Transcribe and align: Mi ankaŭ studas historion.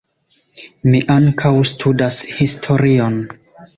Mi 0.87 1.01
ankaŭ 1.17 1.51
studas 1.73 2.17
historion. 2.41 3.21